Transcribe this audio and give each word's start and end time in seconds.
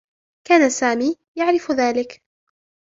كان 0.47 0.69
سامي 0.69 1.15
يعرف 1.35 1.71
ذلك. 1.71 2.23